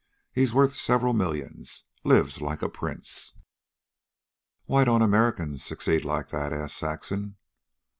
He's 0.33 0.51
worth 0.51 0.75
several 0.75 1.13
millions. 1.13 1.83
Lives 2.03 2.41
like 2.41 2.63
a 2.63 2.69
prince." 2.69 3.35
"Why 4.65 4.83
don't 4.83 5.03
Americans 5.03 5.63
succeed 5.63 6.03
like 6.03 6.29
that?" 6.31 6.51
asked 6.51 6.77
Saxon. 6.77 7.37